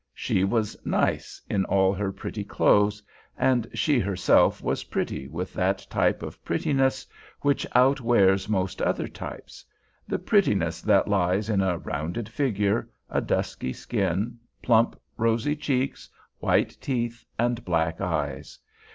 She 0.15 0.43
was 0.43 0.75
"nice" 0.83 1.39
in 1.47 1.63
all 1.65 1.93
her 1.93 2.11
pretty 2.11 2.43
clothes, 2.43 3.03
and 3.37 3.67
she 3.75 3.99
herself 3.99 4.59
was 4.63 4.85
pretty 4.85 5.27
with 5.27 5.53
that 5.53 5.85
type 5.91 6.23
of 6.23 6.43
prettiness 6.43 7.05
which 7.41 7.67
outwears 7.75 8.49
most 8.49 8.81
other 8.81 9.07
types—the 9.07 10.17
prettiness 10.17 10.81
that 10.81 11.07
lies 11.07 11.49
in 11.51 11.61
a 11.61 11.77
rounded 11.77 12.27
figure, 12.29 12.89
a 13.11 13.21
dusky 13.21 13.73
skin, 13.73 14.39
plump, 14.63 14.99
rosy 15.17 15.55
cheeks, 15.55 16.09
white 16.39 16.75
teeth 16.81 17.23
and 17.37 17.63
black 17.63 18.01
eyes. 18.01 18.57